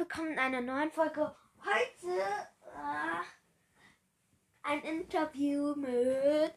[0.00, 1.36] willkommen in einer neuen Folge.
[1.62, 2.22] Heute
[2.74, 3.22] äh,
[4.62, 6.54] ein Interview mit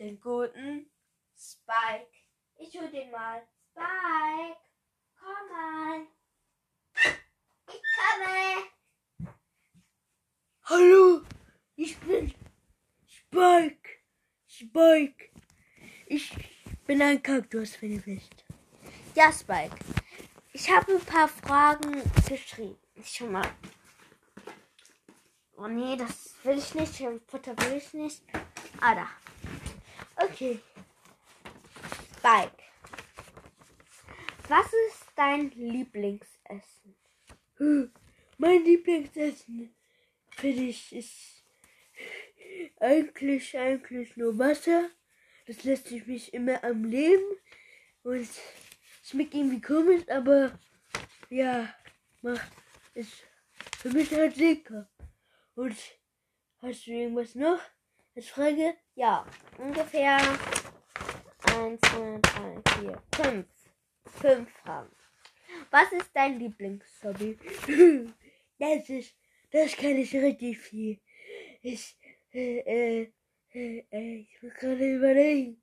[0.00, 0.90] dem guten
[1.38, 2.10] Spike.
[2.56, 3.46] Ich hol den mal.
[3.70, 4.58] Spike,
[5.20, 6.06] komm mal.
[7.68, 8.64] Ich komme.
[10.64, 11.22] Hallo,
[11.76, 12.34] ich bin
[13.06, 13.88] Spike.
[14.48, 15.30] Spike.
[16.06, 16.32] Ich
[16.88, 18.44] bin ein Kaktus, wenn ihr wisst.
[19.14, 19.76] Ja, Spike.
[20.60, 22.76] Ich habe ein paar Fragen geschrieben.
[23.04, 23.48] Schon mal.
[25.56, 27.00] Oh nee, das will ich nicht.
[27.28, 28.22] Futter will ich nicht.
[28.80, 29.08] Ah, da.
[30.16, 30.58] Okay.
[32.16, 32.64] Spike.
[34.48, 36.96] Was ist dein Lieblingsessen?
[38.38, 39.72] Mein Lieblingsessen
[40.30, 41.44] finde ich ist
[42.80, 44.90] eigentlich eigentlich nur Wasser.
[45.46, 47.36] Das lässt sich mich immer am Leben
[48.02, 48.28] und
[49.08, 50.58] schmeckt irgendwie komisch, aber
[51.30, 51.72] ja,
[52.22, 52.50] macht
[52.94, 53.24] ist
[53.78, 54.88] für mich halt lecker.
[55.54, 55.76] Und
[56.60, 57.60] hast du irgendwas noch
[58.14, 58.74] als Frage?
[58.94, 59.24] Ja,
[59.56, 60.18] ungefähr
[61.56, 63.46] 1, 2, 3, 4, 5.
[64.20, 64.96] 5 Fragen.
[65.70, 67.38] Was ist dein Lieblingshobby?
[68.60, 69.14] Das ist,
[69.52, 70.98] das kann ich richtig viel.
[71.62, 71.96] Ich,
[72.32, 73.12] äh, äh,
[73.54, 75.62] äh, äh, ich muss gerade überlegen.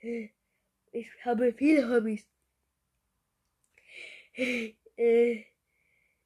[0.00, 0.30] Äh,
[0.90, 2.26] ich habe viele Hobbys.
[4.34, 5.44] Äh, äh,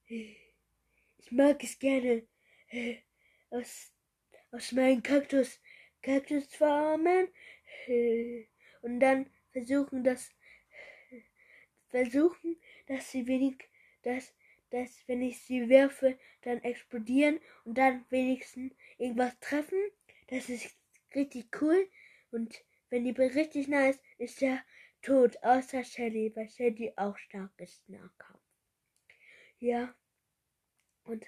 [0.09, 2.27] ich mag es gerne,
[2.71, 2.99] äh,
[3.51, 3.93] aus,
[4.53, 5.61] aus meinen Kaktus,
[6.03, 7.29] Kaktusfarmen,
[7.89, 8.47] äh,
[8.83, 10.31] und dann versuchen, das,
[11.89, 13.57] versuchen, dass sie wenig,
[14.03, 14.33] dass,
[14.71, 19.79] dass, wenn ich sie werfe, dann explodieren und dann wenigstens irgendwas treffen.
[20.29, 20.77] Das ist
[21.15, 21.89] richtig cool.
[22.31, 24.65] Und wenn die richtig nah ist, ist er
[25.07, 25.37] tot.
[25.43, 28.43] Außer Shelly, weil Shelly auch stark ist Nahkampf.
[29.59, 29.95] Ja.
[31.05, 31.25] Und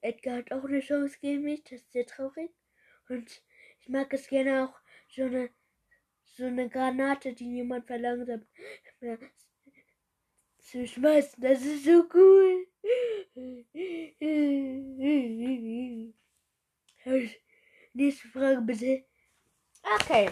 [0.00, 1.64] Edgar hat auch eine Chance gegen mich.
[1.64, 2.50] Das ist sehr traurig.
[3.08, 3.42] Und
[3.80, 5.50] ich mag es gerne auch so eine
[6.36, 8.46] so eine Granate, die jemand verlangsamt,
[9.00, 9.18] ja,
[10.58, 11.42] zu schmeißen.
[11.42, 12.66] Das ist so cool.
[17.92, 19.04] Nächste Frage bitte.
[19.82, 20.30] Okay.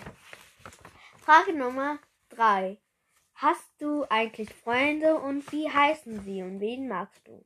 [1.27, 1.99] Frage Nummer
[2.29, 2.81] 3.
[3.35, 7.45] Hast du eigentlich Freunde und wie heißen sie und wen magst du?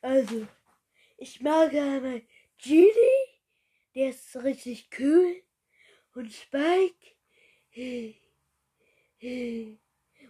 [0.00, 0.48] Also,
[1.16, 2.22] ich mag einmal
[2.60, 2.90] Genie,
[3.94, 5.44] der ist richtig cool.
[6.16, 7.14] Und Spike.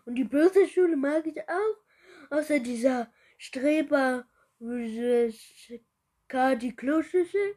[0.05, 2.37] Und die böse Schule mag ich auch.
[2.37, 4.29] Außer dieser Streber,
[6.29, 7.57] Kadi Kloschüssel.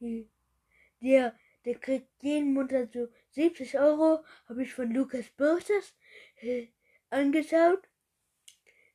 [0.00, 4.24] Der, der kriegt jeden Monat so 70 Euro.
[4.48, 5.94] Habe ich von Lukas Börses
[7.10, 7.88] angeschaut.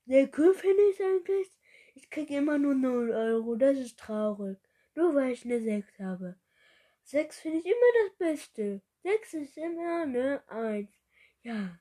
[0.06, 1.48] Sehr cool finde ich eigentlich.
[1.96, 3.56] Ich krieg immer nur 0 Euro.
[3.56, 4.58] Das ist traurig.
[4.96, 6.36] Nur weil ich eine 6 habe.
[7.04, 7.76] 6 finde ich immer
[8.06, 8.82] das Beste.
[9.04, 10.90] 6 ist immer eine 1.
[11.44, 11.80] Ja.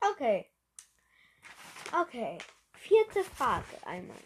[0.00, 0.50] Okay.
[2.00, 2.38] Okay.
[2.72, 4.16] Vierte Frage einmal.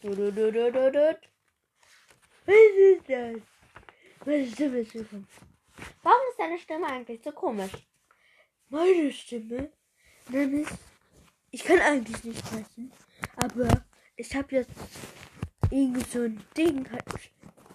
[0.00, 1.18] Du, du, du, du, du, du.
[2.46, 3.42] Was ist das?
[4.24, 5.26] Meine Stimme ist gekommen.
[6.02, 7.72] Warum ist deine Stimme eigentlich so komisch?
[8.68, 9.72] Meine Stimme?
[10.28, 10.68] Nämlich,
[11.50, 12.92] ich kann eigentlich nicht sprechen,
[13.36, 13.68] aber
[14.16, 14.70] ich habe jetzt
[15.70, 17.04] irgendwie so ein Ding, halt,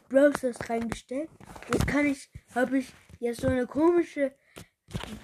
[0.10, 1.30] Browsers reingestellt.
[1.72, 4.34] Jetzt kann ich, habe ich jetzt so eine komische,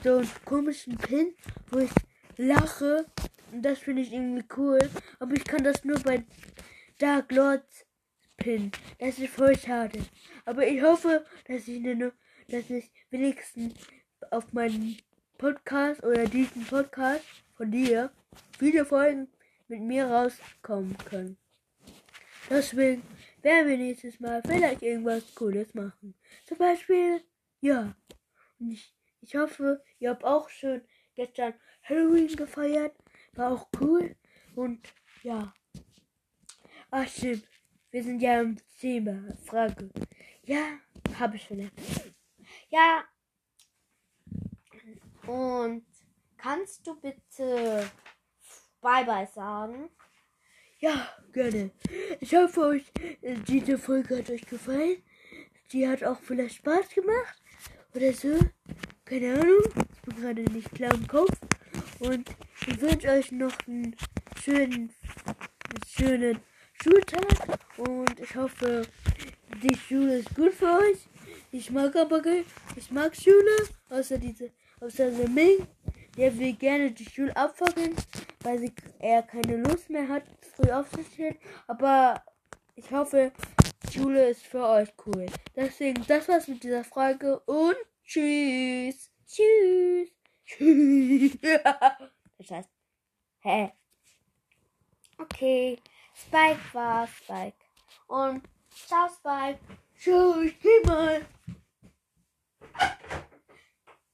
[0.04, 1.34] so einen komischen Pin,
[1.70, 1.92] wo ich
[2.38, 3.06] lache.
[3.52, 4.80] Und das finde ich irgendwie cool.
[5.20, 6.26] Aber ich kann das nur bei
[7.00, 7.86] Dark Lords
[8.38, 8.72] Pin.
[9.00, 10.00] Das ist voll schade.
[10.46, 12.14] Aber ich hoffe, dass ich, eine,
[12.48, 13.76] dass ich wenigstens
[14.32, 14.98] auf meinen
[15.38, 17.24] Podcast oder diesen Podcast
[17.56, 18.12] von dir
[18.58, 19.28] viele Folgen
[19.68, 21.38] mit mir rauskommen können.
[22.50, 23.04] Deswegen
[23.42, 26.16] werden wir nächstes Mal vielleicht irgendwas Cooles machen.
[26.46, 27.22] Zum Beispiel,
[27.62, 27.96] ja.
[28.60, 30.82] Und ich, ich hoffe, ihr habt auch schön
[31.16, 32.96] gestern Halloween gefeiert.
[33.34, 34.16] War auch cool.
[34.56, 34.88] Und
[35.24, 35.54] ja.
[36.90, 37.48] Ach stimmt.
[37.98, 39.36] Wir sind ja im Thema.
[39.44, 39.90] Frage.
[40.44, 40.78] Ja,
[41.18, 42.14] habe ich erzählt.
[42.70, 43.04] Ja.
[45.26, 45.84] Und
[46.38, 47.90] kannst du bitte
[48.82, 49.90] Bye-bye sagen?
[50.78, 51.72] Ja, gerne.
[52.20, 52.86] Ich hoffe, euch
[53.24, 55.02] äh, diese Folge hat euch gefallen.
[55.72, 57.42] Die hat auch vielleicht Spaß gemacht.
[57.96, 58.38] Oder so.
[59.06, 59.64] Keine Ahnung.
[59.76, 61.36] Ich bin gerade nicht klar im Kopf.
[62.02, 62.30] Und
[62.68, 63.96] ich wünsche euch noch einen
[64.44, 64.94] schönen,
[65.88, 66.40] schönen
[66.82, 67.60] Schultag.
[67.78, 68.88] Und ich hoffe,
[69.62, 71.08] die Schule ist gut für euch.
[71.52, 72.22] Ich mag aber
[72.76, 75.68] ich mag Schule, außer diese, außer der Ming.
[76.18, 77.96] Der will gerne die Schule abfackeln,
[78.42, 80.24] weil sie, er keine Lust mehr hat,
[80.56, 81.38] früh aufzustehen.
[81.68, 82.24] Aber
[82.76, 83.32] ich hoffe,
[83.92, 85.28] Schule ist für euch cool.
[85.56, 89.12] Deswegen, das war's mit dieser Frage und tschüss.
[89.28, 90.10] Tschüss.
[90.46, 91.38] Tschüss.
[91.42, 92.70] Das heißt,
[93.42, 93.72] hä?
[95.20, 95.78] Okay.
[96.20, 97.58] Spike war Spike.
[98.08, 99.60] Und ciao, Spike.
[99.94, 101.26] Schau, ich geh mal.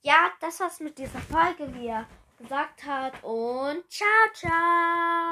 [0.01, 2.05] Ja, das war's mit dieser Folge, wie er
[2.37, 3.23] gesagt hat.
[3.23, 5.22] Und ciao, ciao.